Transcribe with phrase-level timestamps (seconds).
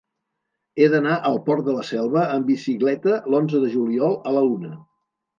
[0.77, 4.73] He d'anar al Port de la Selva amb bicicleta l'onze de juliol a la una.